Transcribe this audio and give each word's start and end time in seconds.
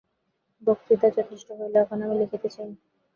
বক্তৃতা 0.67 1.07
যথেষ্ট 1.17 1.47
হল, 1.59 1.73
এখন 1.83 1.97
আমি 2.05 2.15
লিখতে 2.21 2.49
চাই। 2.55 2.69